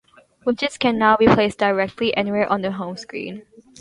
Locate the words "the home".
2.63-2.97